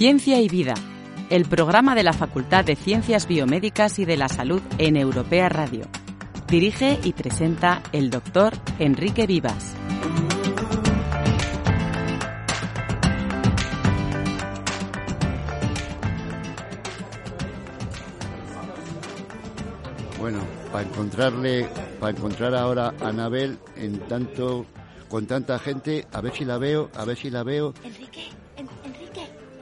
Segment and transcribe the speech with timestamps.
[0.00, 0.72] Ciencia y Vida,
[1.28, 5.82] el programa de la Facultad de Ciencias Biomédicas y de la Salud en Europea Radio.
[6.48, 9.74] Dirige y presenta el doctor Enrique Vivas.
[20.18, 20.40] Bueno,
[20.70, 24.66] para encontrarle, para encontrar ahora a Anabel en tanto,
[25.08, 27.72] con tanta gente, a ver si la veo, a ver si la veo.
[27.82, 28.19] Enrique, en- Enrique.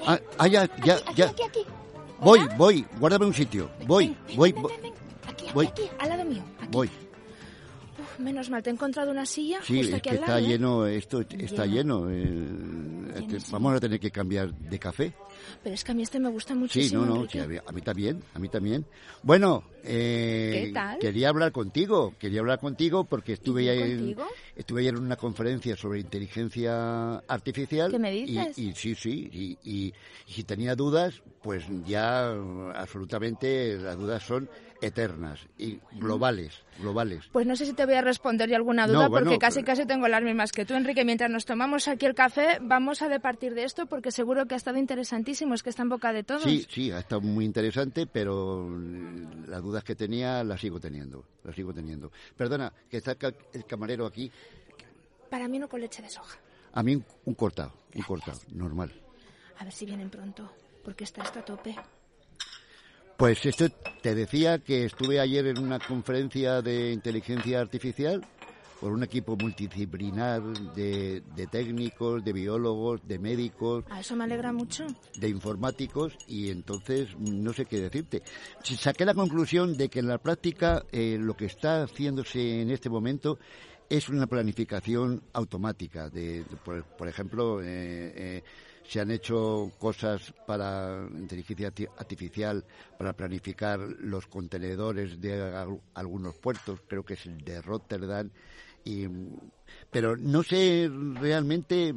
[0.08, 1.26] Ah, ah, ya, ya, Aquí, ya.
[1.28, 1.66] aquí, aquí.
[2.20, 3.68] Voy, voy, guárdame un sitio.
[3.86, 4.92] Voy, Ven, voy, ven, voy, ven, ven.
[5.28, 5.66] Aquí, aquí, voy.
[5.66, 6.42] aquí, al lado mío.
[6.58, 6.68] Aquí.
[6.72, 6.90] voy.
[8.18, 10.44] Menos mal, te he encontrado una silla Sí, justo es aquí que al está lado.
[10.46, 10.48] ¿eh?
[10.48, 12.06] lleno, esto está Lleno.
[12.06, 12.10] lleno.
[12.10, 15.12] eh, este, vamos a tener que cambiar de café.
[15.62, 17.02] Pero es que a mí este me gusta Sí, muchísimo.
[17.06, 17.32] no, no, Enrique.
[17.32, 18.84] sí, a, mí, a mí también, a mí también.
[19.22, 20.98] Bueno, eh, ¿Qué tal?
[20.98, 24.16] quería hablar contigo, quería hablar contigo porque estuve ayer,
[24.56, 27.90] estuve ayer en una conferencia sobre inteligencia artificial.
[27.90, 28.58] ¿Qué me y- dices?
[28.58, 29.94] Y, sí, sí, y, y-
[30.26, 32.30] y si tenía dudas, pues ya
[32.74, 34.48] absolutamente las dudas son
[34.80, 37.24] eternas y globales, globales.
[37.32, 39.56] Pues no sé si te voy a responder yo alguna No, duda, bueno, porque casi
[39.62, 41.04] pero- casi tengo las mismas que tú, Enrique.
[41.04, 44.56] Mientras nos tomamos aquí el café, vamos a departir de esto, porque seguro que ha
[44.56, 46.42] estado interesantísimo, es que está en boca de todos.
[46.44, 48.70] Sí, sí, ha estado muy interesante, pero
[49.46, 52.12] las dudas que tenía las sigo teniendo, las sigo teniendo.
[52.36, 54.30] Perdona, que está el ca- el camarero aquí.
[55.30, 56.38] Para mí no con leche de soja.
[56.72, 58.92] A mí un, un cortado, un cortado, normal.
[59.58, 60.52] A ver si vienen pronto,
[60.84, 61.74] porque está esto a tope.
[63.18, 63.66] Pues esto
[64.00, 68.22] te decía que estuve ayer en una conferencia de inteligencia artificial
[68.80, 70.40] por un equipo multidisciplinar
[70.76, 74.86] de, de técnicos, de biólogos, de médicos, A eso me alegra mucho.
[75.16, 78.22] de informáticos y entonces no sé qué decirte.
[78.62, 82.88] Saqué la conclusión de que en la práctica eh, lo que está haciéndose en este
[82.88, 83.40] momento
[83.90, 86.08] es una planificación automática.
[86.08, 87.66] De, de- por, por ejemplo, eh,
[88.14, 88.42] eh,
[88.88, 92.64] se han hecho cosas para inteligencia arti- artificial
[92.96, 98.30] para planificar los contenedores de al- algunos puertos, creo que es el de Rotterdam.
[98.84, 99.06] Y,
[99.90, 100.90] pero no sé
[101.20, 101.94] realmente, eh,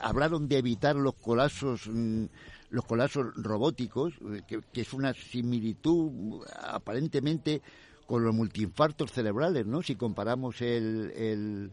[0.00, 2.24] hablaron de evitar los colapsos, mm,
[2.70, 7.60] los colapsos robóticos, eh, que, es una similitud aparentemente
[8.06, 9.82] con los multiinfartos cerebrales, ¿no?
[9.82, 11.70] Si comparamos el, el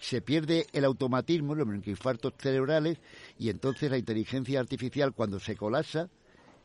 [0.00, 2.98] se- pierde el automatismo, los multiinfartos cerebrales,
[3.38, 6.08] y entonces la inteligencia artificial cuando se colapsa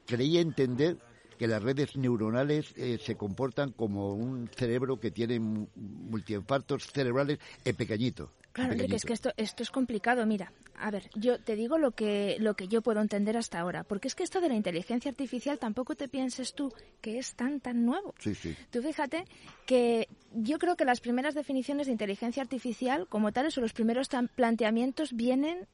[0.05, 0.97] creía entender
[1.37, 7.39] que las redes neuronales eh, se comportan como un cerebro que tiene mu- multiinfartos cerebrales
[7.65, 8.31] en pequeñito.
[8.57, 10.25] Claro, Enrique, es que esto, esto es complicado.
[10.25, 13.83] Mira, a ver, yo te digo lo que, lo que yo puedo entender hasta ahora,
[13.83, 17.59] porque es que esto de la inteligencia artificial tampoco te pienses tú que es tan,
[17.59, 18.15] tan nuevo.
[18.17, 18.55] Sí, sí.
[18.71, 19.25] Tú fíjate
[19.67, 24.09] que yo creo que las primeras definiciones de inteligencia artificial como tales o los primeros
[24.09, 25.67] tan- planteamientos vienen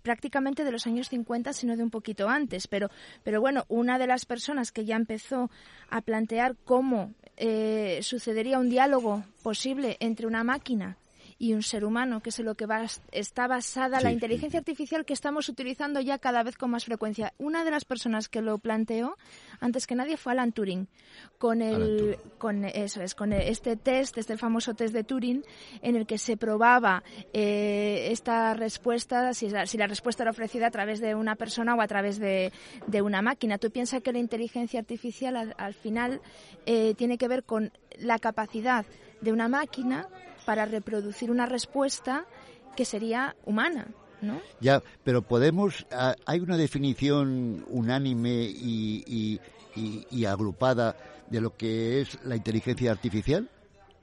[0.00, 2.68] prácticamente de los años 50, sino de un poquito antes.
[2.68, 2.88] Pero,
[3.22, 5.50] pero bueno, una de las personas que ya empezó
[5.90, 10.96] a plantear cómo eh, sucedería un diálogo posible entre una máquina
[11.44, 15.04] y un ser humano, que es en lo que va- está basada la inteligencia artificial
[15.04, 17.34] que estamos utilizando ya cada vez con más frecuencia.
[17.38, 19.16] Una de las personas que lo planteó
[19.60, 20.88] antes que nadie fue Alan Turing,
[21.38, 22.30] con el, Turing.
[22.38, 25.44] con eso es, con este test, este famoso test de Turing,
[25.82, 27.02] en el que se probaba
[27.34, 31.74] eh, esta respuesta, si la, si la respuesta era ofrecida a través de una persona
[31.74, 32.52] o a través de,
[32.86, 33.58] de una máquina.
[33.58, 36.20] Tú piensas que la inteligencia artificial al, al final
[36.64, 38.86] eh, tiene que ver con la capacidad
[39.20, 40.08] de una máquina
[40.44, 42.24] para reproducir una respuesta
[42.76, 43.86] que sería humana,
[44.20, 44.40] ¿no?
[44.60, 49.40] Ya, pero podemos, ah, hay una definición unánime y, y-
[49.80, 50.96] y- y agrupada
[51.30, 53.48] de lo que es la inteligencia artificial.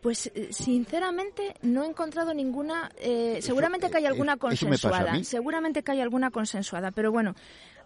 [0.01, 2.89] Pues eh, sinceramente no he encontrado ninguna.
[2.97, 5.23] eh, seguramente que hay eh, alguna eso consensuada.
[5.23, 6.89] Seguramente que hay alguna consensuada.
[6.91, 7.35] Pero bueno,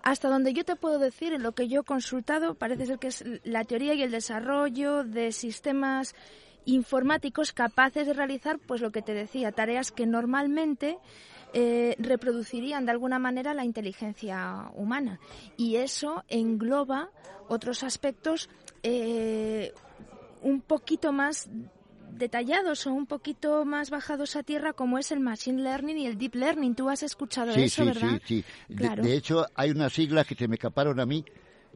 [0.02, 3.08] hasta donde yo te puedo decir, en lo que yo he consultado, parece ser que
[3.08, 6.16] es la teoría y el desarrollo de sistemas
[6.66, 10.98] informáticos capaces de realizar, pues lo que te decía, tareas que normalmente
[11.54, 15.20] eh, reproducirían de alguna manera la inteligencia humana.
[15.58, 17.10] Y eso engloba
[17.48, 18.50] otros aspectos
[18.84, 19.74] eh,
[20.42, 21.50] un poquito más
[22.12, 26.18] detallados o un poquito más bajados a tierra como es el Machine Learning y el
[26.18, 26.76] Deep Learning.
[26.76, 28.22] Tú has escuchado eso, sí, ¿verdad?
[28.26, 31.24] Sí, sí, de, hecho, hay unas siglas que se me escaparon a mí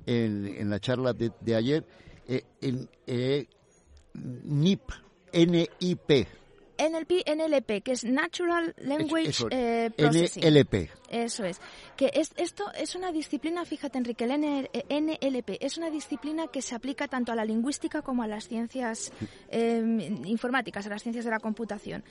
[0.06, 1.86] en, la charla de, ayer.
[2.28, 3.48] Eh, en, eh,
[4.20, 4.82] NIP,
[5.34, 6.28] NIP,
[6.80, 10.44] NLP, NLP, que es Natural Language eh, Processing.
[10.44, 10.90] NLP.
[11.10, 11.60] Eso es.
[11.98, 16.76] Que es, esto es una disciplina, fíjate Enrique, el NLP es una disciplina que se
[16.76, 19.12] aplica tanto a la lingüística como a las ciencias
[19.50, 22.04] em, informáticas, a las ciencias de la computación.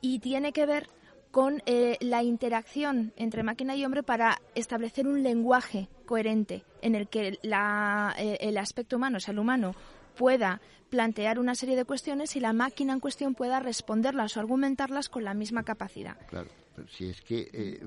[0.00, 0.88] Y tiene que ver
[1.30, 7.08] con eh, la interacción entre máquina y hombre para establecer un lenguaje coherente en el
[7.08, 9.74] que la, eh, el aspecto humano, o sea, el humano,
[10.16, 10.60] pueda
[10.90, 15.24] plantear una serie de cuestiones y la máquina en cuestión pueda responderlas o argumentarlas con
[15.24, 16.16] la misma capacidad.
[16.28, 16.50] Claro,
[16.90, 17.50] si es que...
[17.52, 17.80] Eh,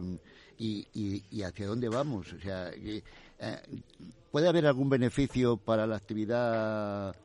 [0.59, 0.85] y,
[1.31, 2.33] y, hacia dónde vamos?
[2.33, 3.01] O sea, eh,
[4.29, 7.15] ¿puede haber algún beneficio para la actividad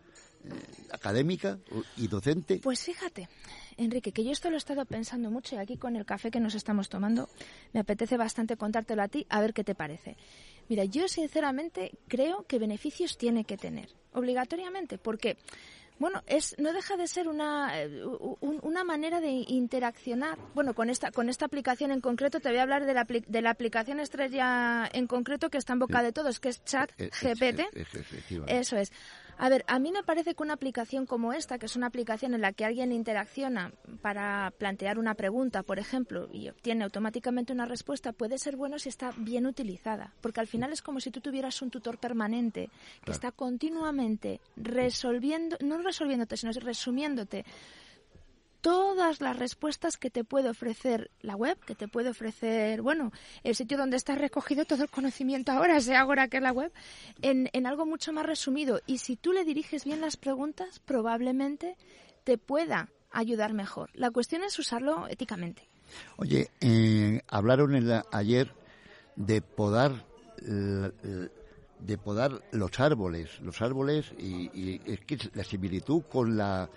[0.45, 0.51] eh,
[0.93, 1.59] académica
[1.97, 2.61] y docente?
[2.63, 3.29] Pues fíjate,
[3.77, 6.39] Enrique, que yo esto lo he estado pensando mucho y aquí con el café que
[6.39, 7.29] nos estamos tomando
[7.73, 10.17] me apetece bastante contártelo a ti a ver qué te parece.
[10.69, 15.37] Mira, yo sinceramente creo que beneficios tiene que tener, obligatoriamente, porque
[15.99, 18.03] bueno, es no deja de ser una, eh,
[18.41, 20.39] una manera de interaccionar.
[20.55, 23.43] Bueno, con esta con esta aplicación en concreto te voy a hablar de la, de
[23.43, 27.11] la aplicación estrella en concreto que está en boca de todos, que es Chat eh,
[27.23, 28.49] eh, GPT.
[28.49, 28.93] Eso es.
[29.37, 32.35] A ver, a mí me parece que una aplicación como esta, que es una aplicación
[32.35, 37.67] en la que alguien interacciona para plantear una pregunta, por ejemplo, y obtiene automáticamente una
[37.67, 41.21] respuesta, puede ser bueno si está bien utilizada, porque al final es como si tú
[41.21, 42.71] tuvieras un tutor permanente
[43.05, 47.45] que está continuamente resolviendo, no resolviéndote, sino resumiéndote
[48.65, 53.13] todas las respuestas que te puede ofrecer la web, que te puede ofrecer, bueno,
[53.43, 56.73] el sitio donde está recogido todo el conocimiento ahora, sea ahora que es la web,
[57.21, 58.81] en, en algo mucho más resumido.
[58.87, 61.77] Y si tú le diriges bien las preguntas, probablemente
[62.25, 63.91] te pueda ayudar mejor.
[63.93, 65.69] La cuestión es usarlo éticamente.
[66.17, 68.51] Oye, eh, hablaron ayer
[69.15, 70.07] de podar
[70.41, 76.71] de podar los árboles, los árboles y, y es que la similitud con la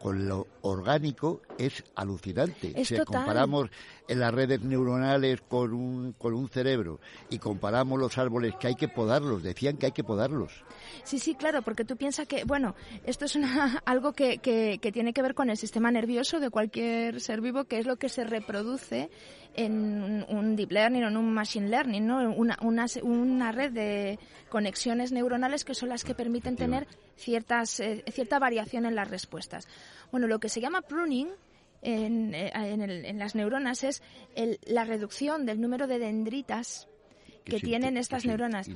[0.00, 2.84] con lo orgánico es alucinante.
[2.84, 3.68] si comparamos
[4.08, 7.00] en las redes neuronales con un, con un cerebro
[7.30, 10.64] y comparamos los árboles que hay que podarlos, decían que hay que podarlos.
[11.04, 14.92] Sí, sí, claro, porque tú piensas que, bueno, esto es una, algo que, que, que
[14.92, 18.08] tiene que ver con el sistema nervioso de cualquier ser vivo, que es lo que
[18.08, 19.10] se reproduce
[19.56, 22.30] en un deep learning o en un machine learning, ¿no?
[22.30, 24.18] Una, una, una red de
[24.50, 29.66] conexiones neuronales que son las que permiten tener ciertas, eh, cierta variación en las respuestas.
[30.10, 31.28] Bueno, lo que se llama pruning
[31.82, 34.02] en, eh, en, las neuronas es
[34.66, 36.88] la reducción del número de dendritas
[37.46, 38.68] que, tienen estas neuronas.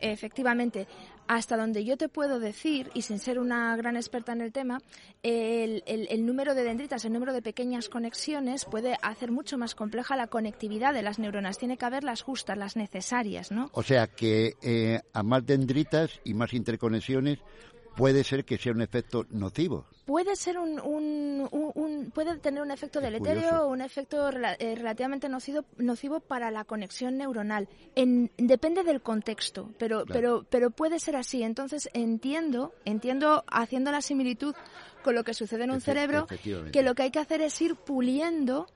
[0.00, 0.86] Efectivamente,
[1.28, 4.80] hasta donde yo te puedo decir, y sin ser una gran experta en el tema,
[5.22, 10.16] el, el, número de dendritas, el número de pequeñas conexiones puede hacer mucho más compleja
[10.16, 11.58] la conectividad de las neuronas.
[11.58, 13.70] Tiene que haber las justas, las necesarias, ¿no?
[13.72, 17.38] O sea que eh, a más dendritas y más interconexiones
[17.96, 19.86] puede ser que sea un efecto nocivo.
[20.04, 25.64] Puede ser un, un, puede tener un efecto deleterio o un efecto eh, relativamente nocivo,
[25.78, 27.68] nocivo para la conexión neuronal.
[27.96, 31.42] En, depende del contexto, pero, pero, pero puede ser así.
[31.42, 34.54] Entonces entiendo, entiendo haciendo la similitud
[35.02, 36.26] con lo que sucede en un cerebro,
[36.72, 38.66] que lo que hay que hacer es ir puliendo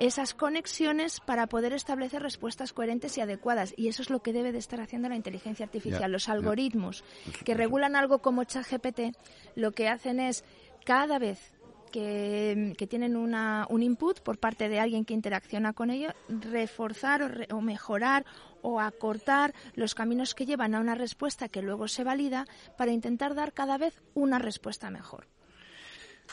[0.00, 3.74] esas conexiones para poder establecer respuestas coherentes y adecuadas.
[3.76, 6.10] Y eso es lo que debe de estar haciendo la inteligencia artificial.
[6.10, 7.04] Los algoritmos
[7.44, 9.16] que regulan algo como ChatGPT
[9.54, 10.44] lo que hacen es
[10.84, 11.52] cada vez
[11.90, 17.60] que, tienen una, un input por parte de alguien que interacciona con ello, reforzar o,
[17.60, 18.24] mejorar
[18.62, 22.46] o acortar los caminos que llevan a una respuesta que luego se valida
[22.78, 25.26] para intentar dar cada vez una respuesta mejor.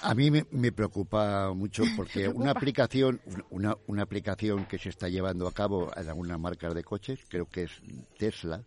[0.02, 5.48] A mí me, preocupa mucho porque una aplicación, una, una aplicación que se está llevando
[5.48, 7.72] a cabo en algunas marcas de coches, creo que es
[8.18, 8.64] Tesla,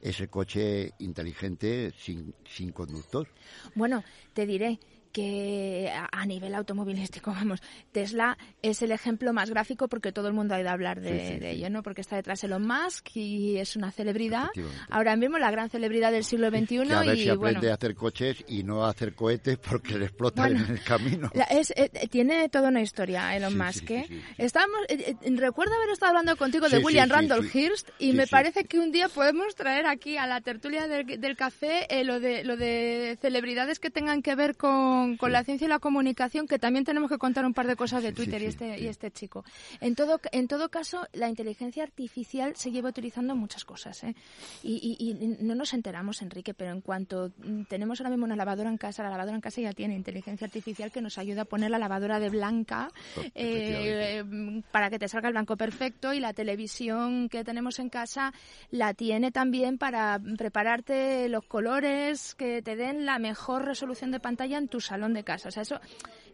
[0.00, 3.28] ese coche inteligente sin, sin conductor.
[3.74, 4.78] Bueno, te diré,
[5.18, 7.60] que a nivel automovilístico, vamos,
[7.92, 11.50] Tesla es el ejemplo más gráfico porque todo el mundo ha ido a hablar de,
[11.50, 11.82] ello, ¿no?
[11.82, 14.48] Porque está detrás Elon Musk y es una celebridad.
[14.90, 16.66] Ahora mismo la gran celebridad del siglo XXI.
[16.86, 19.98] Que a ver y, si aprende a hacer coches y no a hacer cohetes porque
[19.98, 21.30] le explotan en el camino.
[21.50, 24.06] es, eh, tiene toda una historia Elon Musk, ¿eh?
[24.36, 28.78] Estamos, eh, recuerdo haber estado hablando contigo de William Randolph Hearst y me parece que
[28.78, 33.80] un día podemos traer aquí a la tertulia del, café lo, de, lo de celebridades
[33.80, 37.10] que tengan que ver con con, con la ciencia y la comunicación, que también tenemos
[37.10, 39.44] que contar un par de cosas de Twitter y, este, y este chico.
[39.80, 44.02] En todo, en todo caso, la inteligencia artificial se lleva utilizando muchas cosas.
[44.04, 44.14] ¿eh?
[44.62, 48.70] Y, y, no nos enteramos, Enrique, pero en cuanto mm, tenemos ahora mismo una lavadora
[48.70, 51.70] en casa, la lavadora en casa ya tiene inteligencia artificial que nos ayuda a poner
[51.70, 54.24] la lavadora de blanca oh, eh,
[54.70, 58.32] para que te salga el blanco perfecto y la televisión que tenemos en casa
[58.70, 64.58] la tiene también para prepararte los colores que te den la mejor resolución de pantalla
[64.58, 65.48] en tu salón de casa.
[65.48, 65.80] O sea, eso,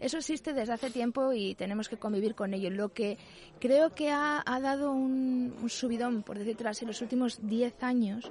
[0.00, 2.70] eso existe desde hace tiempo y tenemos que convivir con ello.
[2.70, 3.18] Lo que
[3.60, 8.30] creo que ha, dado un, subidón, por decirlo así, los últimos 10 años,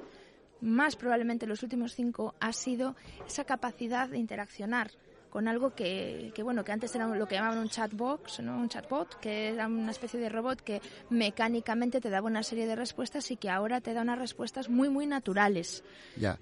[0.61, 2.95] más probablemente los últimos 5, ha sido
[3.27, 4.91] esa capacidad de interaccionar
[5.29, 8.69] con algo que, que, bueno que antes era lo que llamaban un chatbox no un
[8.69, 13.31] chatbot que era una especie de robot que mecánicamente te daba una serie de respuestas
[13.31, 15.83] y que ahora te da unas respuestas muy muy naturales
[16.17, 16.37] ya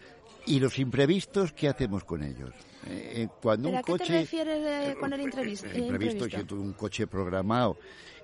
[0.46, 2.52] y los imprevistos qué hacemos con ellos
[2.88, 5.68] eh, eh, cuando un coche, qué te refieres eh, con el imprevisto?
[5.68, 7.78] El imprevisto un coche programado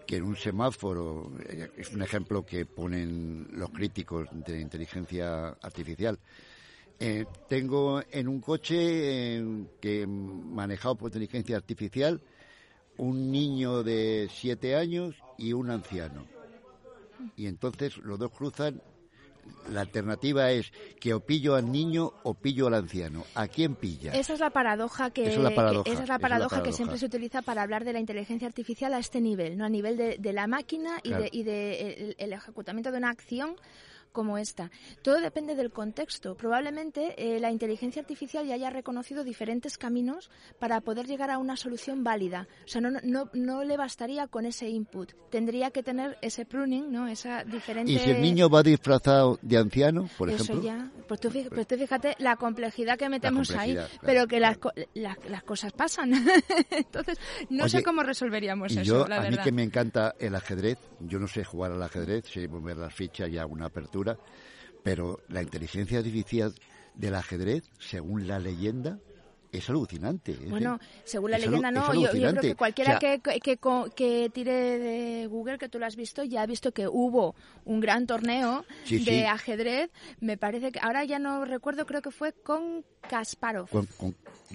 [0.06, 1.34] que en un semáforo,
[1.76, 6.18] es un ejemplo que ponen los críticos de inteligencia artificial,
[7.00, 9.44] eh, tengo en un coche
[9.80, 12.22] que manejado por inteligencia artificial
[12.98, 16.26] un niño de siete años y un anciano.
[17.36, 18.82] Y entonces los dos cruzan.
[19.72, 23.26] La alternativa es que o pillo al niño o pillo al anciano.
[23.36, 24.14] ¿A quién pilla?
[24.14, 27.84] Esa es la paradoja que, esa es la paradoja, que siempre se utiliza para hablar
[27.84, 31.30] de la inteligencia artificial a este nivel, no a nivel de, la máquina y de,
[31.32, 33.56] y de el ejecutamiento de una acción
[34.12, 34.72] como esta.
[35.02, 36.36] Todo depende del contexto.
[36.36, 41.58] Probablemente eh, la inteligencia artificial ya haya reconocido diferentes caminos para poder llegar a una
[41.58, 42.48] solución válida.
[42.66, 45.14] O sea, no, no, no le bastaría con ese input.
[45.30, 47.08] Tendría que tener ese pruning, ¿no?
[47.08, 47.92] Esa diferente...
[47.92, 50.64] ¿Y si el niño va disfrazado de anciano, por Eso ejemplo?
[50.64, 50.92] ya.
[51.08, 54.58] Pues tú, fíjate, pues fíjate la complejidad que metemos ahí, pero que las,
[54.94, 56.14] las, cosas pasan.
[56.70, 57.18] Entonces,
[57.50, 61.28] no sé cómo resolveríamos eso, yo, a mí que me encanta el ajedrez, yo no
[61.28, 64.18] sé jugar al ajedrez, sé mover las fichas y hago una apertura
[64.88, 66.54] pero la inteligencia artificial
[66.96, 69.00] del ajedrez, según la leyenda,
[69.52, 70.38] es alucinante.
[70.50, 75.70] bueno, según la leyenda no, yo, creo que cualquiera que, que, tire de Google, que
[75.70, 77.36] tú lo has visto, ya ha visto que hubo
[77.66, 79.90] un gran torneo de ajedrez.
[80.20, 83.70] Me parece que ahora ya no recuerdo, creo que fue con Kasparov.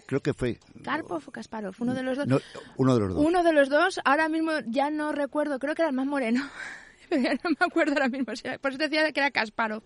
[0.06, 0.58] creo que fue.
[0.82, 2.42] Karpov o Kasparov, uno de los dos.
[2.76, 3.24] uno de los dos.
[3.26, 6.48] Uno de los dos, ahora mismo ya no recuerdo, creo que era el más moreno.
[7.44, 8.26] no me acuerdo ahora mismo.
[8.60, 9.82] Por eso decía que era Kasparov,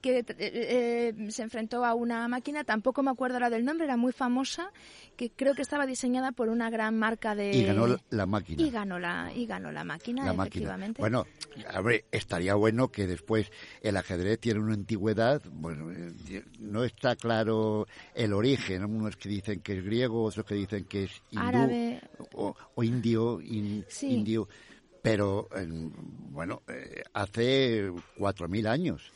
[0.00, 3.96] que eh, eh, se enfrentó a una máquina, tampoco me acuerdo ahora del nombre, era
[3.96, 4.72] muy famosa,
[5.16, 7.50] que creo que estaba diseñada por una gran marca de...
[7.50, 8.62] Y ganó la máquina.
[8.62, 11.00] Y ganó la, y ganó la máquina, efectivamente.
[11.00, 11.26] Bueno,
[11.68, 13.50] a ver, estaría bueno que después
[13.82, 19.60] el ajedrez tiene una antigüedad, bueno, eh, no está claro el origen, unos que dicen
[19.60, 21.98] que es griego, otros que dicen que es hindú,
[22.34, 24.48] o, indio, indio
[25.02, 25.48] pero
[26.30, 29.12] bueno, eh, hace cuatro mil años.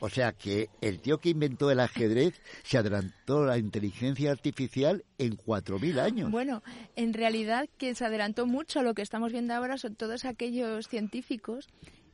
[0.00, 5.02] O sea que el tío que inventó el ajedrez se adelantó a la inteligencia artificial
[5.16, 6.30] en 4.000 años.
[6.30, 6.62] Bueno,
[6.94, 10.88] en realidad quien se adelantó mucho a lo que estamos viendo ahora son todos aquellos
[10.88, 11.68] científicos,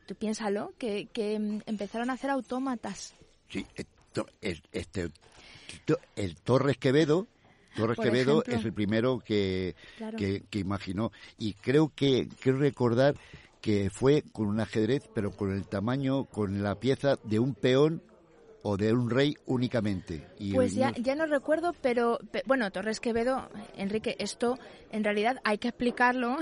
[0.06, 3.14] tú piénsalo, que, que mm, empezaron a hacer autómatas.
[3.48, 3.66] Sí,
[4.40, 5.10] este,
[6.14, 7.26] el Torres Quevedo
[7.76, 9.74] Torres Quevedo es el primero que,
[10.16, 11.12] que, imaginó.
[11.38, 13.14] Y creo que quiero recordar
[13.60, 18.02] que fue con un ajedrez, pero con el tamaño, con la pieza de un peón
[18.62, 20.26] o de un rey únicamente.
[20.54, 24.58] pues ya, ya no recuerdo, pero, bueno, Torres Quevedo, Enrique, esto
[24.92, 26.36] en realidad hay que explicarlo.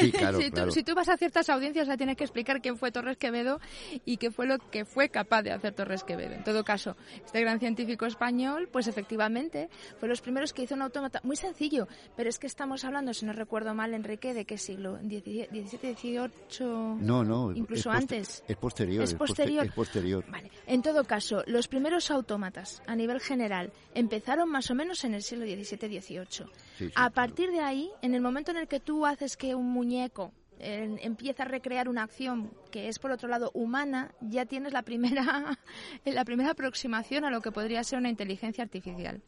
[0.00, 2.76] Sí, claro, si, Tú, si, Tú, vas a ciertas audiencias, ya tienes que explicar quién
[2.76, 3.60] fue Torres Quevedo
[4.04, 6.34] y qué fue lo que fue capaz de hacer Torres Quevedo.
[6.34, 9.68] En todo caso, este gran científico español, pues efectivamente,
[9.98, 13.24] fue los primeros que hizo un autómata muy sencillo, pero es que estamos hablando, si
[13.26, 14.98] no recuerdo mal, Enrique, ¿de qué siglo?
[14.98, 16.98] ¿17, 18?
[17.00, 17.52] No, no.
[17.52, 18.42] Incluso antes.
[18.46, 19.04] Es posterior.
[19.04, 19.64] Es posterior.
[19.64, 20.24] Es posterior.
[20.28, 20.50] Vale.
[20.66, 25.22] En todo caso, los primeros autómatas a nivel general empezaron más o menos en el
[25.22, 26.90] siglo XVII-XVIII.
[26.96, 30.32] a partir de ahí, en el momento en el que tú haces que un muñeco
[30.58, 35.56] empieza a recrear una acción que es por otro lado humana, ya tienes la primera,
[36.04, 39.22] la primera aproximación a lo que podría ser una inteligencia artificial.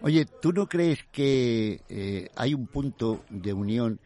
[0.00, 4.00] Oye, ¿tú no crees que eh, hay un punto de unión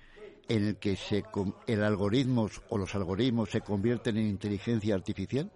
[0.49, 1.23] en el que se,
[1.69, 5.49] el algoritmos o los algoritmos se convierten en inteligencia artificial?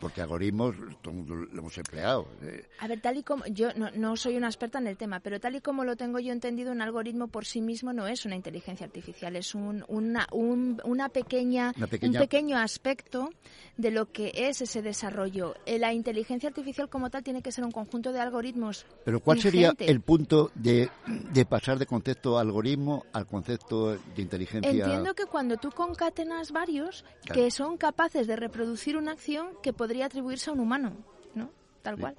[0.00, 2.26] Porque algoritmos lo hemos empleado.
[2.42, 2.64] Eh.
[2.78, 5.54] A ver, tal y como yo no, soy una experta en el tema, pero tal
[5.54, 8.86] y como lo tengo yo entendido, un algoritmo por sí mismo no es una inteligencia
[8.86, 13.30] artificial, es un, una, una, pequeña, un pequeño aspecto
[13.76, 15.54] de lo que es ese desarrollo.
[15.66, 18.86] Eh, la inteligencia artificial como tal tiene que ser un conjunto de algoritmos.
[19.04, 20.90] Pero ¿cuál sería el punto de,
[21.32, 24.70] de pasar de concepto algoritmo al concepto de inteligencia?
[24.70, 30.06] Entiendo que cuando tú concatenas varios que son capaces de reproducir una acción que podría
[30.06, 30.96] atribuirse a un humano,
[31.34, 31.50] ¿no?
[31.82, 32.14] Tal cual.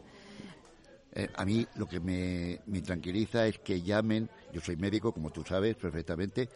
[1.13, 5.45] Eh, a mí lo que me, tranquiliza es que llamen, yo soy médico, como tú
[5.45, 6.49] sabes perfectamente,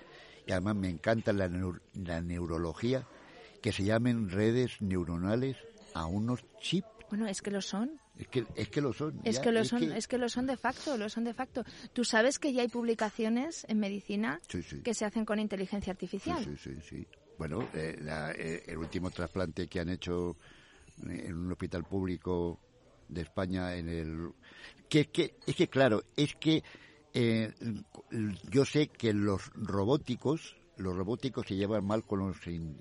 [0.46, 1.50] y además me encanta la,
[1.94, 3.08] la neurología,
[3.62, 5.56] que se llamen redes neuronales
[5.94, 6.90] a unos chips.
[7.08, 7.98] Bueno, es que lo son.
[8.20, 9.22] Es que, es que lo son.
[9.24, 11.64] Es que lo son, es que lo son de facto, lo son de facto.
[11.94, 14.42] Tú sabes que ya hay publicaciones en medicina
[14.84, 16.44] que se hacen con inteligencia artificial.
[16.44, 17.08] Sí, sí, sí.
[17.38, 17.98] Bueno, eh,
[18.38, 20.36] eh, el último trasplante que han hecho
[21.04, 22.60] en un hospital público
[23.08, 24.32] de España en el
[24.90, 26.64] que, que es que claro es que
[27.14, 27.54] eh,
[28.50, 32.38] yo sé que los robóticos los robóticos se llevan mal con los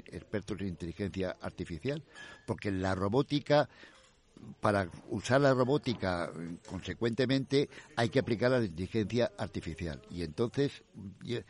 [0.06, 2.02] expertos en inteligencia artificial
[2.46, 3.68] porque la robótica
[4.60, 6.30] para usar la robótica
[6.68, 10.02] consecuentemente hay que aplicar la inteligencia artificial.
[10.10, 10.82] Y entonces
[11.26, 11.44] eh,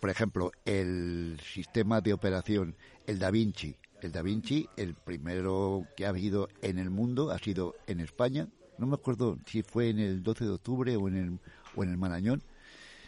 [0.00, 6.06] por ejemplo el sistema de operación el Da Vinci el Da Vinci, el primero que
[6.06, 8.48] ha habido en el mundo, ha sido en España.
[8.78, 11.38] No me acuerdo si fue en el 12 de octubre o en el,
[11.74, 12.42] o en el Marañón,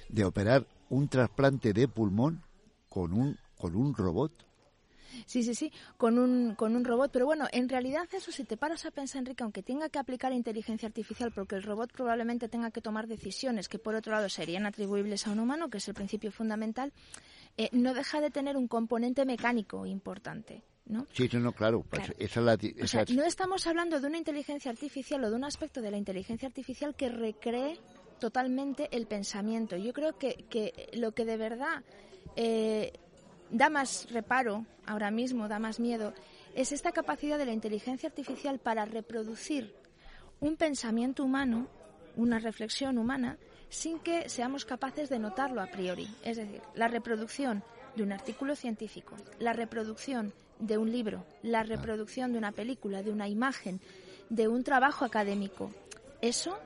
[0.08, 2.42] de operar un trasplante de pulmón
[2.88, 4.32] con un, con un robot.
[5.26, 7.10] Sí, sí, sí, con un, con un robot.
[7.12, 10.32] Pero bueno, en realidad eso, si te paras a pensar, Enrique, aunque tenga que aplicar
[10.32, 14.66] inteligencia artificial, porque el robot probablemente tenga que tomar decisiones que por otro lado serían
[14.66, 16.92] atribuibles a un humano, que es el principio fundamental,
[17.56, 20.62] eh, no deja de tener un componente mecánico importante.
[20.86, 21.06] ¿No?
[21.12, 21.84] Sí, no, claro.
[23.14, 26.94] No estamos hablando de una inteligencia artificial o de un aspecto de la inteligencia artificial
[26.94, 27.78] que recree
[28.18, 29.76] totalmente el pensamiento.
[29.76, 31.82] Yo creo que, que lo que de verdad
[32.36, 32.92] eh,
[33.50, 36.12] da más reparo ahora mismo, da más miedo,
[36.54, 39.74] es esta capacidad de la inteligencia artificial para reproducir
[40.40, 41.68] un pensamiento humano,
[42.16, 46.08] una reflexión humana, sin que seamos capaces de notarlo a priori.
[46.24, 47.62] Es decir, la reproducción
[47.94, 53.10] de un artículo científico, la reproducción de un libro, la reproducción de una película, de
[53.10, 53.80] una imagen,
[54.28, 55.70] de un trabajo académico.
[56.20, 56.58] Eso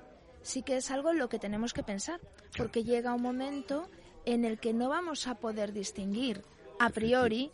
[0.43, 2.21] sí que es algo en lo que tenemos que pensar,
[2.57, 3.89] porque llega un momento
[4.27, 6.43] en el que no vamos a poder distinguir
[6.79, 7.51] a priori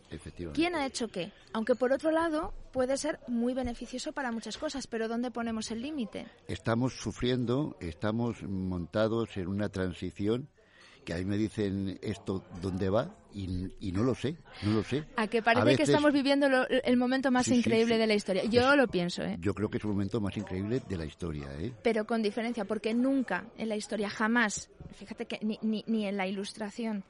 [0.55, 1.33] quién ha hecho qué.
[1.53, 5.83] Aunque por otro lado puede ser muy beneficioso para muchas cosas, pero ¿dónde ponemos el
[5.83, 6.27] límite?
[6.49, 10.49] Estamos sufriendo, estamos montados en una transición
[11.05, 15.05] que ahí me dicen esto dónde va y, no lo sé, no lo sé.
[15.17, 18.45] A que parece que estamos viviendo el momento más increíble de la historia.
[18.45, 19.37] Yo lo pienso, ¿eh?
[19.41, 21.73] Yo creo que es el momento más increíble de la historia, ¿eh?
[21.83, 26.17] Pero con diferencia, porque nunca en la historia, jamás, fíjate que ni, ni, ni en
[26.17, 27.05] la ilustración,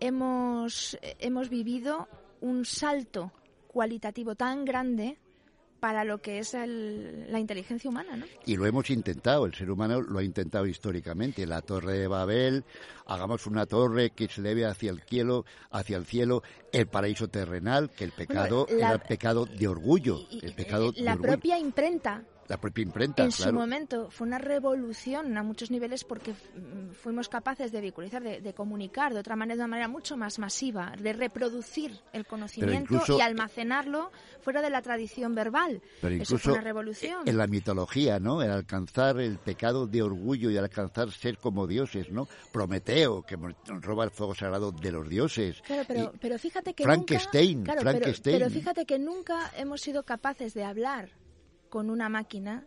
[0.00, 2.08] hemos, hemos vivido
[2.40, 3.32] un salto
[3.68, 5.18] cualitativo tan grande
[5.80, 8.26] para lo que es la inteligencia humana, ¿no?
[8.46, 11.46] Y lo hemos intentado, el ser humano lo ha intentado históricamente.
[11.46, 12.64] La Torre de Babel,
[13.06, 17.90] hagamos una torre que se eleve hacia el cielo, hacia el cielo, el paraíso terrenal,
[17.90, 22.82] que el pecado era el pecado de orgullo, el pecado la propia imprenta la propia
[22.82, 23.24] imprenta.
[23.24, 28.22] En su momento fue una revolución a muchos niveles porque mm, fuimos capaces de vehiculizar,
[28.22, 33.00] de, comunicar de otra manera, de una manera mucho más masiva, de reproducir el conocimiento
[33.16, 35.82] y almacenarlo fuera de la tradición verbal.
[36.00, 37.28] Pero incluso Eso fue una revolución.
[37.28, 38.42] En la mitología, ¿no?
[38.42, 42.28] El alcanzar el pecado de orgullo y alcanzar ser como dioses, ¿no?
[42.50, 43.36] Prometeo, que
[43.80, 45.60] roba el fuego sagrado de los dioses.
[45.62, 48.38] Claro, pero, pero fíjate que Frankenstein, nunca, Frankenstein.
[48.38, 51.10] pero fíjate que nunca hemos sido capaces de hablar
[51.68, 52.64] con una máquina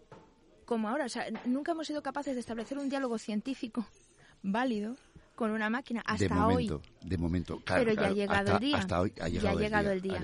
[0.66, 1.06] como ahora.
[1.06, 3.86] O sea, nunca hemos sido capaces de establecer un diálogo científico
[4.44, 4.96] válido
[5.36, 7.10] con una máquina hasta de momento, hoy.
[7.10, 8.78] De momento, Pero ya ha llegado el día.
[8.78, 10.22] Hasta hoy ha llegado, el, día.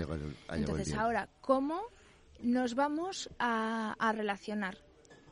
[0.52, 1.82] Entonces, ahora, ¿cómo
[2.42, 4.78] nos vamos a, a relacionar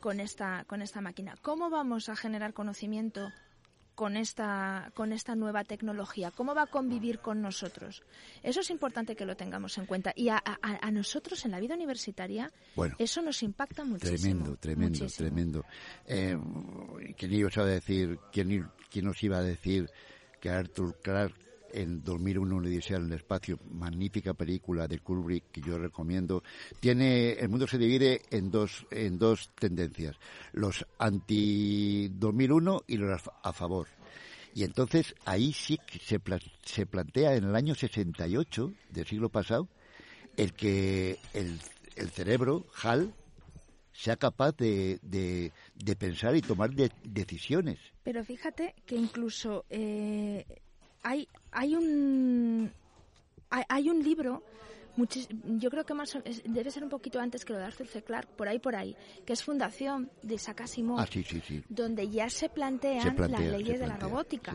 [0.00, 1.36] con esta, con esta máquina?
[1.42, 3.30] ¿Cómo vamos a generar conocimiento
[3.96, 6.30] con esta, con esta nueva tecnología?
[6.30, 8.04] ¿Cómo va a convivir con nosotros?
[8.44, 10.12] Eso es importante que lo tengamos en cuenta.
[10.14, 10.40] Y a,
[10.92, 12.52] nosotros en la vida universitaria,
[12.98, 14.18] eso nos impacta muchísimo.
[14.18, 15.64] Tremendo, tremendo, tremendo.
[16.06, 16.38] Eh,
[17.16, 19.90] ¿Quién iba a decir, quién, quién nos iba a decir
[20.40, 25.60] que Arthur Clarke en 2001 una Odisea en el espacio, magnífica película de Kubrick que
[25.60, 26.42] yo recomiendo.
[26.80, 30.16] Tiene el mundo se divide en dos en dos tendencias,
[30.52, 33.88] los anti 2001 y los a favor.
[34.54, 36.20] Y entonces ahí sí que se,
[36.64, 39.68] se plantea en el año 68 del siglo pasado
[40.36, 41.58] el que el,
[41.96, 43.12] el cerebro, HAL,
[43.92, 47.78] sea capaz de, de, pensar y tomar decisiones.
[48.02, 50.44] Pero fíjate que incluso eh,
[51.02, 52.70] hay, hay, un,
[53.50, 54.42] hay, un libro
[55.58, 58.02] yo creo que más debe ser un poquito antes que lo de Arthur C.
[58.02, 61.62] Clarke, por ahí, por ahí, que es Fundación de Isaac Asimov, ah, sí, sí, sí.
[61.68, 64.54] donde ya se plantean las leyes de la robótica.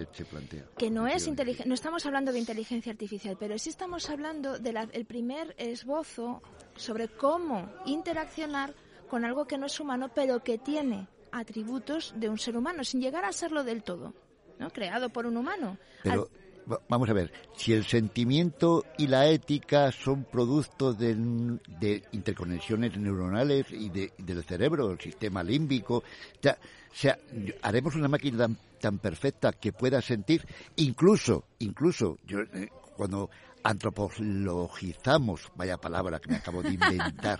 [0.77, 1.29] que no es
[1.65, 6.41] no estamos hablando de inteligencia artificial, pero sí estamos hablando del primer esbozo
[6.75, 8.73] sobre cómo interaccionar
[9.09, 12.99] con algo que no es humano, pero que tiene atributos de un ser humano, sin
[12.99, 14.13] llegar a serlo del todo,
[14.57, 14.71] ¿no?
[14.71, 15.77] Creado por un humano.
[16.03, 16.29] Pero,
[16.87, 23.89] vamos a ver, si el sentimiento y la ética son productos de, interconexiones neuronales y
[23.89, 26.03] del cerebro, el sistema límbico, o
[26.93, 27.17] sea,
[27.61, 30.45] haremos una máquina tan, perfecta que pueda sentir,
[30.77, 33.29] incluso, incluso, yo, eh, cuando
[33.63, 37.39] antropologizamos, vaya palabra que me acabo de inventar,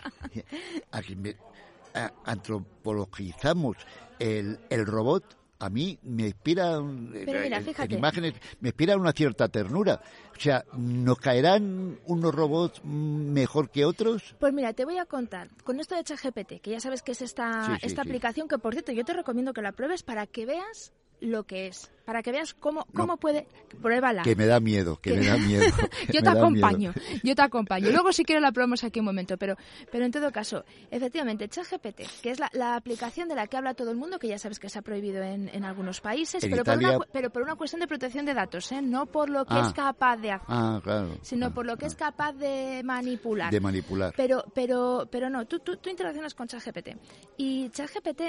[2.26, 3.78] antropologizamos
[4.20, 6.80] el, el robot, a mí me inspira
[7.14, 10.02] eh, imágenes, me inspira una cierta ternura.
[10.36, 14.36] O sea, ¿nos caerán unos robots mejor que otros?
[14.40, 15.50] Pues mira, te voy a contar.
[15.64, 18.92] Con esto de ChatGPT, que ya sabes que es esta, esta aplicación, que por cierto
[18.92, 22.54] yo te recomiendo que la pruebes para que veas lo que es, para que veas
[22.54, 23.48] cómo, cómo puede,
[23.82, 24.24] pruébala.
[24.24, 25.64] Que me da miedo, que, me da miedo.
[26.12, 27.90] yo te acompaño, yo te acompaño.
[27.92, 29.56] Luego si quieres la probamos aquí un momento, pero,
[29.92, 33.92] pero en todo caso, efectivamente, ChatGPT, que es la, aplicación de la que habla todo
[33.92, 36.78] el mundo, que ya sabes que se ha prohibido en, en algunos países, pero, por
[36.78, 38.82] una, pero por una cuestión de protección de datos, ¿eh?
[38.82, 39.74] no por lo que es ah.
[39.76, 43.52] capaz de hacer, ah, claro, sino por lo que es capaz de manipular.
[43.52, 44.14] De manipular.
[44.18, 46.90] Pero, pero, pero no, tú, tú, tú interaccionas con ChatGPT
[47.38, 48.22] y ChatGPT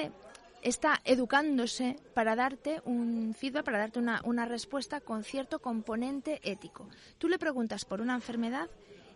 [0.63, 6.89] está educándose para darte un feedback, para darte una, una respuesta con cierto componente ético.
[7.19, 8.71] Tú le preguntas por una enfermedad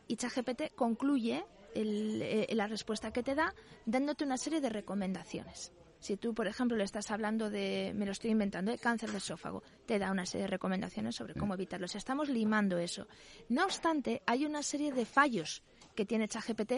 [0.09, 3.55] y ChatGPT concluye eh, la respuesta que te da
[3.85, 5.73] dándote una serie de recomendaciones.
[6.01, 9.19] Si tú, por ejemplo, le estás hablando de, me lo estoy inventando, de cáncer de
[9.19, 11.87] esófago, te da una serie de recomendaciones sobre cómo evitarlo.
[11.87, 13.07] O estamos limando eso.
[13.49, 15.63] No obstante, hay una serie de fallos
[15.95, 16.75] que tiene ChatGPT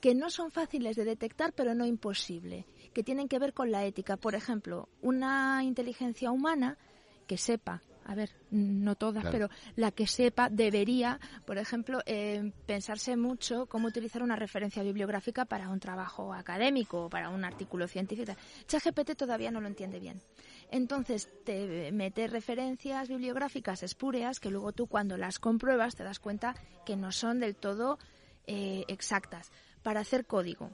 [0.00, 3.84] que no son fáciles de detectar, pero no imposible, que tienen que ver con la
[3.84, 4.16] ética.
[4.16, 6.78] Por ejemplo, una inteligencia humana
[7.26, 13.16] que sepa, a ver, no todas, pero la que sepa debería, por ejemplo, eh, pensarse
[13.16, 18.32] mucho cómo utilizar una referencia bibliográfica para un trabajo académico o para un artículo científico.
[18.66, 20.22] ChatGPT todavía no lo entiende bien.
[20.70, 26.54] Entonces te mete referencias bibliográficas espúreas que luego tú cuando las compruebas te das cuenta
[26.86, 27.98] que no son del todo
[28.46, 29.50] eh, exactas
[29.82, 30.70] para hacer código.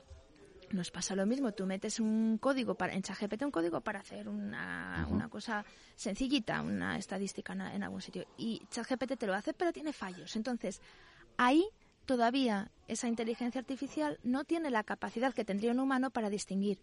[0.71, 4.29] Nos pasa lo mismo, tú metes un código para, en ChatGPT un código para hacer
[4.29, 5.65] una, una cosa
[5.95, 8.27] sencillita, una estadística en, en algún sitio.
[8.37, 10.35] Y ChatGPT te lo hace, pero tiene fallos.
[10.37, 10.81] Entonces,
[11.37, 11.65] ahí
[12.07, 16.81] todavía esa inteligencia artificial no tiene la capacidad que tendría un humano para distinguir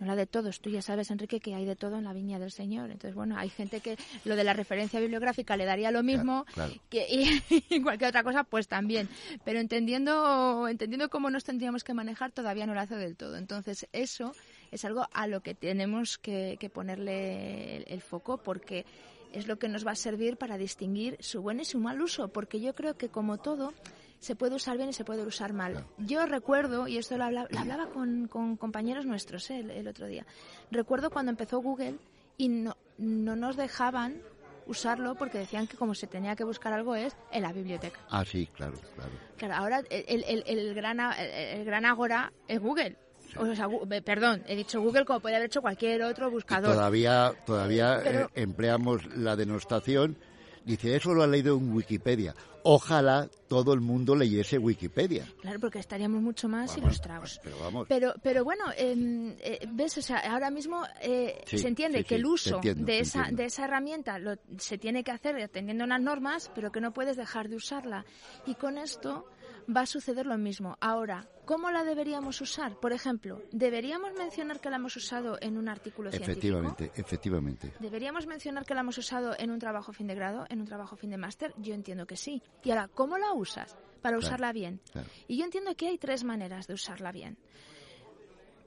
[0.00, 0.60] no la de todos.
[0.60, 2.90] Tú ya sabes, Enrique, que hay de todo en la viña del Señor.
[2.90, 6.46] Entonces, bueno, hay gente que lo de la referencia bibliográfica le daría lo mismo
[6.88, 7.06] que
[7.70, 9.08] y, cualquier otra cosa, pues también.
[9.44, 13.36] Pero entendiendo, entendiendo cómo nos tendríamos que manejar, todavía no lo hace del todo.
[13.36, 14.32] Entonces, eso
[14.70, 18.86] es algo a lo que tenemos que, ponerle el foco porque
[19.32, 22.28] es lo que nos va a servir para distinguir su buen y su mal uso.
[22.28, 23.74] Porque yo creo que, como todo,
[24.20, 25.84] se puede usar bien y se puede usar mal.
[25.98, 27.48] Yo recuerdo, y esto lo hablaba,
[27.92, 30.26] con, compañeros nuestros eh, el, otro día,
[30.70, 31.96] recuerdo cuando empezó Google
[32.36, 34.22] y no, no nos dejaban
[34.66, 37.98] usarlo porque decían que como se tenía que buscar algo es en la biblioteca.
[38.10, 39.10] Ah, sí, claro, claro.
[39.36, 42.96] Claro, ahora el, el, el, gran, el, gran agora es Google.
[43.36, 43.68] O sea,
[44.04, 46.72] perdón, he dicho Google como puede haber hecho cualquier otro buscador.
[46.74, 50.16] todavía todavía eh, empleamos la denostación
[50.64, 52.34] Dice, eso lo ha leído en Wikipedia.
[52.62, 55.26] Ojalá todo el mundo leyese Wikipedia.
[55.40, 57.40] Claro, porque estaríamos mucho más ilustrados.
[57.42, 57.86] Pero, vamos.
[57.88, 62.26] pero, pero bueno, em, eh, ves, o sea, ahora mismo eh, se entiende que el
[62.26, 66.70] uso de, esa, de esa herramienta lo, se tiene que hacer atendiendo unas normas, pero
[66.70, 68.04] que no puedes dejar de usarla.
[68.46, 69.26] Y con esto
[69.74, 70.76] va a suceder lo mismo.
[70.80, 72.76] Ahora, ¿cómo la deberíamos usar?
[72.76, 76.58] Por ejemplo, ¿deberíamos mencionar que la hemos usado en un artículo efectivamente, científico?
[76.58, 77.72] Efectivamente, efectivamente.
[77.80, 80.96] ¿Deberíamos mencionar que la hemos usado en un trabajo fin de grado, en un trabajo
[80.96, 81.54] fin de máster?
[81.58, 82.42] Yo entiendo que sí.
[82.64, 84.80] Y ahora, ¿cómo la usas para usarla bien?
[85.28, 87.36] Y yo entiendo que hay tres maneras de usarla bien.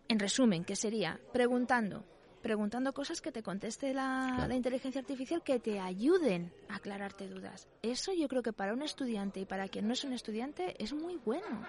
[0.08, 2.06] En resumen, que sería preguntando,
[2.44, 7.68] preguntando cosas que te conteste la, inteligencia artificial que te ayuden a aclararte dudas.
[7.82, 10.94] Eso yo creo que para un estudiante y para quien no es un estudiante es
[10.94, 11.66] muy bueno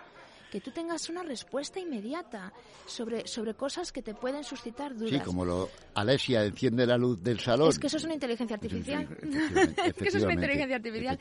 [0.55, 2.53] que tú tengas una respuesta inmediata
[2.87, 5.11] sobre, sobre cosas que te pueden suscitar dudas.
[5.11, 7.71] Sí, como lo Alesia enciende la luz del salón.
[7.71, 9.09] Es que eso es una inteligencia artificial.
[9.85, 11.19] es que eso es una inteligencia artificial.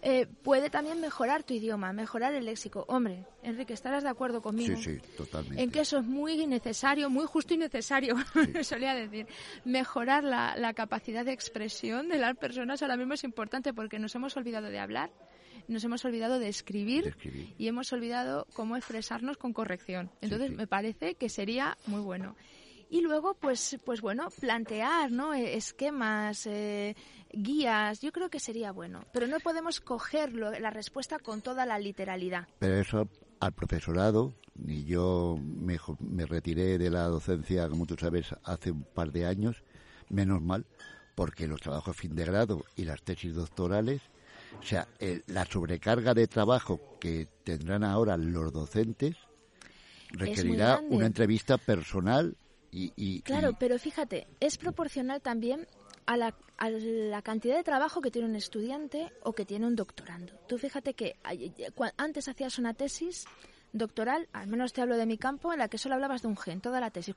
[0.00, 2.86] Eh, puede también mejorar tu idioma, mejorar el léxico.
[2.88, 4.74] Hombre, Enrique, estarás de acuerdo conmigo.
[4.78, 5.62] Sí, sí, totalmente.
[5.62, 8.16] En que eso es muy necesario, muy justo y necesario,
[8.62, 9.26] solía decir.
[9.66, 14.14] Mejorar la, la capacidad de expresión de las personas ahora mismo es importante porque nos
[14.14, 15.10] hemos olvidado de hablar
[15.68, 17.16] nos hemos olvidado de escribir,
[17.58, 20.10] y hemos olvidado cómo expresarnos con corrección.
[20.20, 22.36] Entonces, me parece que sería muy bueno.
[22.90, 25.32] Y luego, pues, pues bueno, plantear, ¿no?
[25.32, 26.94] E, esquemas, eh,
[27.32, 29.00] guías, yo creo que sería bueno.
[29.14, 32.46] Pero no podemos coger la respuesta con toda la literalidad.
[32.58, 33.08] Pero eso
[33.40, 34.34] al profesorado,
[34.66, 39.24] y yo me, me retiré de la docencia, como tú sabes, hace un par de
[39.24, 39.64] años,
[40.10, 40.66] menos mal,
[41.14, 44.02] porque los trabajos fin de grado y las tesis doctorales
[44.58, 44.86] o sea,
[45.26, 49.16] la sobrecarga de trabajo que tendrán ahora los docentes
[50.10, 52.36] requerirá una entrevista personal
[52.74, 55.66] y, claro, pero fíjate, es proporcional también
[56.06, 59.76] a la, a la, cantidad de trabajo que tiene un estudiante o que tiene un
[59.76, 60.32] doctorando.
[60.48, 61.16] Tú fíjate que
[61.98, 63.26] antes hacías una tesis
[63.72, 66.36] doctoral, al menos te hablo de mi campo, en la que solo hablabas de un
[66.36, 67.14] gen, toda la tesis,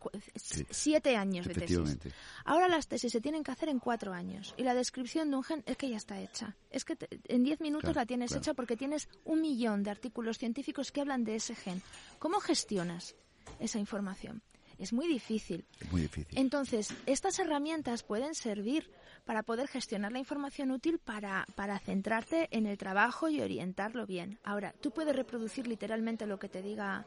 [0.70, 1.98] siete años de tesis.
[2.46, 5.44] Ahora las tesis se tienen que hacer en cuatro años y la descripción de un
[5.44, 6.56] gen es que ya está hecha.
[6.72, 10.92] Es que en diez minutos la tienes hecha porque tienes un millón de artículos científicos
[10.92, 11.82] que hablan de ese gen.
[12.20, 13.16] ¿Cómo gestionas
[13.60, 14.42] esa información?
[14.80, 15.66] Es muy difícil.
[15.92, 16.38] muy difícil.
[16.38, 18.92] Entonces, estas herramientas pueden servir
[19.26, 24.40] para poder gestionar la información útil para, para centrarte en el trabajo y orientarlo bien.
[24.44, 27.06] Ahora, ¿tú puedes reproducir literalmente lo que te diga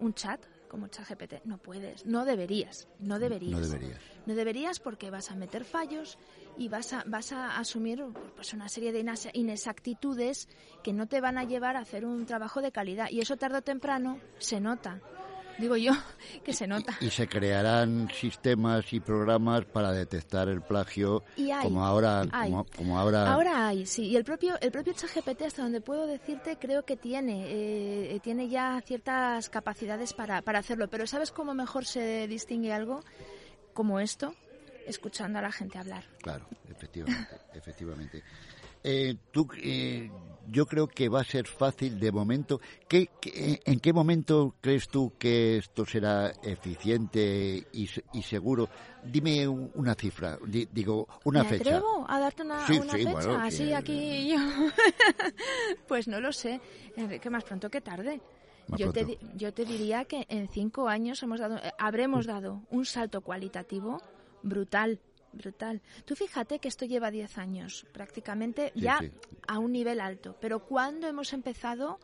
[0.00, 0.40] un chat?
[0.72, 1.44] como ChatGPT.
[1.44, 3.52] No puedes, no deberías, no deberías.
[3.52, 4.00] No deberías.
[4.24, 6.16] No deberías porque vas a meter fallos
[6.56, 8.02] y vas a, vas a asumir
[8.34, 10.48] pues, una serie de inexactitudes
[10.82, 13.10] que no te van a llevar a hacer un trabajo de calidad.
[13.10, 15.02] Y eso tarde o temprano se nota
[15.58, 15.92] digo yo,
[16.44, 16.96] que se nota.
[17.00, 21.24] Y, se crearán sistemas y programas para detectar el plagio,
[21.62, 22.26] como ahora,
[22.76, 23.32] Como, ahora.
[23.32, 24.06] Ahora hay, sí.
[24.06, 28.48] Y el propio, el propio ChatGPT, hasta donde puedo decirte, creo que tiene, eh, tiene
[28.48, 30.88] ya ciertas capacidades para, para hacerlo.
[30.88, 33.02] Pero ¿sabes cómo mejor se distingue algo
[33.72, 34.34] como esto?
[34.86, 36.04] Escuchando a la gente hablar.
[36.22, 38.22] Claro, efectivamente, efectivamente.
[38.84, 40.10] Eh, tú, eh,
[40.48, 42.60] yo creo que va a ser fácil de momento.
[42.88, 43.08] ¿Qué,
[43.64, 47.86] en qué momento crees tú que esto será eficiente y,
[48.22, 48.68] seguro?
[49.04, 51.76] Dime una cifra, digo, una ¿Me fecha.
[51.76, 53.42] atrevo a darte una, fecha?
[53.42, 54.38] Así aquí yo.
[55.88, 56.60] pues no lo sé.
[57.20, 58.20] Que más pronto que tarde.
[58.76, 62.84] yo te, yo te diría que en cinco años hemos dado, eh, habremos dado un
[62.84, 64.00] salto cualitativo
[64.42, 65.00] brutal
[65.32, 65.80] brutal.
[66.04, 69.00] Tú fíjate que esto lleva 10 años, prácticamente ya
[69.46, 70.36] a un nivel alto.
[70.40, 71.98] Pero ¿cuándo hemos empezado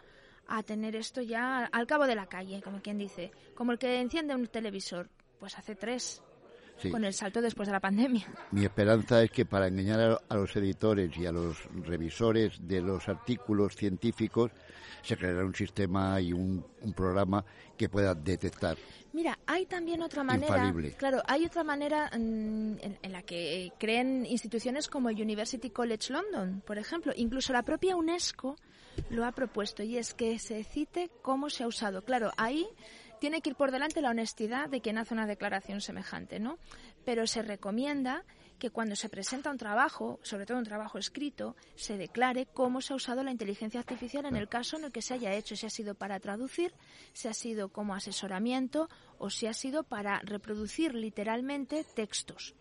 [0.47, 3.31] a tener esto ya al cabo de la calle, como quien dice?
[3.55, 5.09] Como el que enciende un televisor.
[5.39, 6.23] Pues hace tres,
[6.91, 8.27] con el salto después de la pandemia.
[8.53, 13.09] Mi esperanza es que para engañar a, los editores y a los revisores de los
[13.09, 14.51] artículos científicos
[15.03, 16.65] se creará un sistema y un,
[16.97, 17.45] programa
[17.77, 18.77] que pueda detectar.
[19.13, 20.73] Mira, hay también otra manera.
[20.97, 26.63] Claro, hay otra manera mm, en, la que creen instituciones como el University College London,
[26.67, 27.13] por ejemplo.
[27.17, 28.57] Incluso la propia UNESCO
[29.11, 32.03] lo ha propuesto y es que se cite cómo se ha usado.
[32.03, 32.67] Claro, ahí
[33.21, 36.59] tiene que ir por delante la honestidad de quien hace una declaración semejante, ¿no?
[37.05, 38.25] Pero se recomienda
[38.59, 42.93] que cuando se presenta un trabajo, sobre todo un trabajo escrito, se declare cómo se
[42.93, 45.67] ha usado la inteligencia artificial en el caso en el que se haya hecho, si
[45.67, 46.75] ha sido para traducir,
[47.13, 52.55] si ha sido como asesoramiento o si ha sido para reproducir literalmente textos.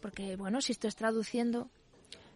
[0.00, 1.70] Porque, bueno, si esto es traduciendo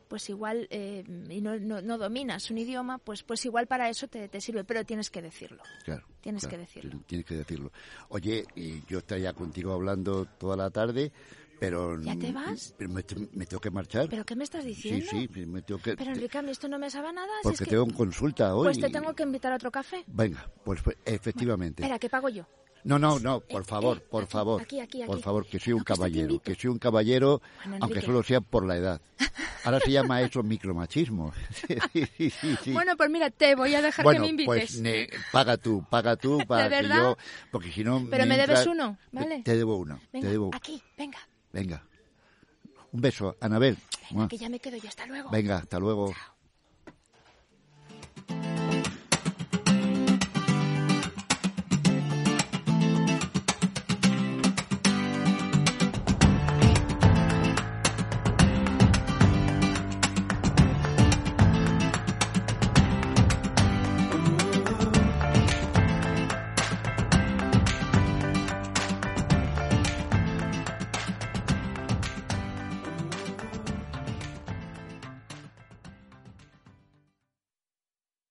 [0.08, 4.28] pues igual eh, y no, no, dominas un idioma, pues pues igual para eso te,
[4.28, 5.62] te sirve, pero tienes que decirlo.
[5.84, 6.06] Claro.
[6.20, 7.00] Tienes que decirlo.
[7.06, 7.72] Tienes que decirlo.
[8.08, 8.44] Oye,
[8.88, 11.12] yo estaría contigo hablando toda la tarde,
[11.58, 12.00] pero...
[12.00, 12.74] ¿Ya te vas?
[12.76, 14.08] Pero me, tengo que marchar.
[14.08, 15.06] ¿Pero qué me estás diciendo?
[15.10, 15.96] Sí, sí, me tengo que...
[15.96, 17.32] Pero Enrique, esto no me sabe nada.
[17.42, 18.66] Porque tengo consulta hoy.
[18.66, 20.04] Pues te tengo que invitar a otro café.
[20.06, 21.82] Venga, pues, pues efectivamente.
[21.82, 22.46] espera, ¿qué pago yo?
[22.84, 24.66] No, no, no, por favor, por favor.
[25.06, 27.42] Por favor, que soy un caballero, que soy un caballero,
[27.80, 29.00] aunque solo sea por la edad.
[29.68, 31.32] Ahora se llama eso micromachismo.
[32.72, 34.80] Bueno, pues mira, te voy a dejar que me invites.
[34.80, 37.18] Pues paga tú, paga tú para que yo,
[37.50, 38.06] porque si no.
[38.10, 39.42] Pero me, debes uno, ¿vale?
[39.42, 40.00] Te debo uno.
[40.12, 40.50] Venga, te debo.
[40.54, 41.18] Aquí, venga.
[41.52, 41.82] Venga.
[42.92, 43.76] Un beso, Anabel.
[44.10, 44.88] Venga, que ya me quedo yo.
[44.88, 45.28] Hasta luego.
[45.30, 46.14] Venga, hasta luego.